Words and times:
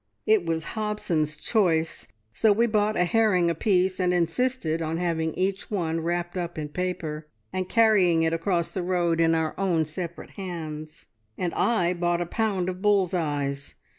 "It 0.25 0.47
was 0.47 0.63
Hobson's 0.73 1.37
choice, 1.37 2.07
so 2.33 2.51
we 2.51 2.65
bought 2.65 2.95
a 2.97 3.05
herring 3.05 3.51
apiece, 3.51 3.99
and 3.99 4.11
insisted 4.15 4.81
on 4.81 4.97
having 4.97 5.31
each 5.35 5.69
one 5.69 5.99
wrapped 5.99 6.35
up 6.39 6.57
in 6.57 6.69
paper, 6.69 7.27
and 7.53 7.69
carrying 7.69 8.23
it 8.23 8.33
across 8.33 8.71
the 8.71 8.81
road 8.81 9.21
in 9.21 9.35
our 9.35 9.53
own 9.59 9.85
separate 9.85 10.31
hands, 10.31 11.05
and 11.37 11.53
I 11.53 11.93
bought 11.93 12.19
a 12.19 12.25
pound 12.25 12.67
of 12.67 12.81
bull's 12.81 13.13
eyes. 13.13 13.75